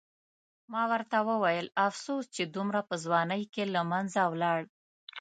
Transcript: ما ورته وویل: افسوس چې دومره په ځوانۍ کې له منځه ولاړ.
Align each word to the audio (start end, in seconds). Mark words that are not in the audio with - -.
ما 0.71 0.83
ورته 0.91 1.17
وویل: 1.29 1.65
افسوس 1.87 2.23
چې 2.35 2.43
دومره 2.55 2.79
په 2.89 2.95
ځوانۍ 3.03 3.43
کې 3.53 3.63
له 3.73 3.81
منځه 3.91 4.21
ولاړ. 4.33 4.61